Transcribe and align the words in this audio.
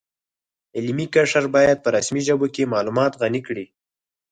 علمي 0.77 1.05
قشر 1.15 1.45
باید 1.55 1.77
په 1.81 1.89
رسمي 1.97 2.21
ژبو 2.27 2.47
کې 2.55 2.71
معلومات 2.73 3.11
غني 3.21 3.41
کړي 3.47 3.65